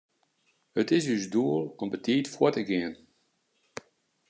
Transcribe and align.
It 0.81 0.89
is 0.97 1.05
ús 1.15 1.25
doel 1.33 1.63
om 1.81 1.87
betiid 1.91 2.25
fuort 2.33 2.55
te 2.57 2.63
gean. 2.69 2.93